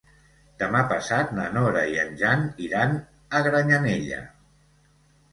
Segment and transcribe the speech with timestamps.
[0.61, 2.95] Demà passat na Nora i en Jan iran
[3.41, 4.23] a Granyanella.